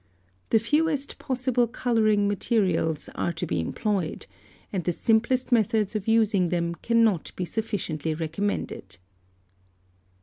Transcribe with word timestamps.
The 0.49 0.57
fewest 0.57 1.19
possible 1.19 1.67
colouring 1.67 2.27
materials 2.27 3.07
are 3.13 3.31
to 3.33 3.45
be 3.45 3.59
employed, 3.59 4.25
and 4.73 4.83
the 4.83 4.91
simplest 4.91 5.51
methods 5.51 5.95
of 5.95 6.07
using 6.07 6.49
them 6.49 6.73
cannot 6.73 7.31
be 7.35 7.45
sufficiently 7.45 8.15
recommended. 8.15 8.97